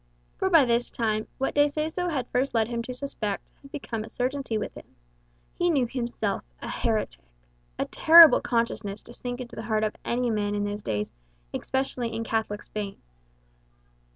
For 0.39 0.49
by 0.49 0.65
this 0.65 0.89
time, 0.89 1.27
what 1.37 1.53
De 1.53 1.65
Seso 1.65 2.09
had 2.09 2.25
first 2.29 2.55
led 2.55 2.67
him 2.69 2.81
to 2.81 2.91
suspect, 2.95 3.51
had 3.61 3.71
become 3.71 4.03
a 4.03 4.09
certainty 4.09 4.57
with 4.57 4.73
him. 4.73 4.95
He 5.53 5.69
knew 5.69 5.85
himself 5.85 6.43
a 6.59 6.67
heretic 6.67 7.19
a 7.77 7.85
terrible 7.85 8.41
consciousness 8.41 9.03
to 9.03 9.13
sink 9.13 9.41
into 9.41 9.55
the 9.55 9.61
heart 9.65 9.83
of 9.83 9.95
any 10.03 10.31
man 10.31 10.55
in 10.55 10.63
those 10.63 10.81
days, 10.81 11.11
especially 11.53 12.11
in 12.13 12.23
Catholic 12.23 12.63
Spain. 12.63 12.97